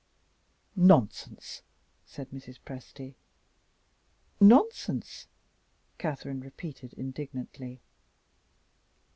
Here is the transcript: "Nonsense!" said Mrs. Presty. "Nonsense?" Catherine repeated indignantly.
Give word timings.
"Nonsense!" 0.75 1.61
said 2.07 2.31
Mrs. 2.31 2.57
Presty. 2.65 3.13
"Nonsense?" 4.39 5.27
Catherine 5.99 6.39
repeated 6.41 6.93
indignantly. 6.93 7.81